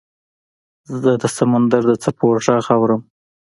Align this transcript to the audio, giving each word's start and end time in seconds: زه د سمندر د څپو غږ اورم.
زه 1.01 1.11
د 1.21 1.23
سمندر 1.37 1.81
د 1.87 1.91
څپو 2.03 2.27
غږ 2.45 2.65
اورم. 2.77 3.01